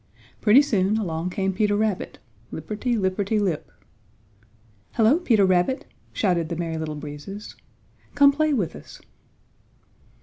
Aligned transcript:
Pretty 0.41 0.63
soon 0.63 0.97
along 0.97 1.29
came 1.29 1.53
Peter 1.53 1.75
Rabbit, 1.75 2.17
lipperty 2.51 2.97
lipperty 2.97 3.37
lip. 3.39 3.71
"Hello, 4.93 5.19
Peter 5.19 5.45
Rabbit!" 5.45 5.85
shouted 6.11 6.49
the 6.49 6.55
Merry 6.55 6.79
Little 6.79 6.95
Breezes. 6.95 7.55
"Come 8.15 8.31
play 8.31 8.51
with 8.51 8.75
us!" 8.75 8.99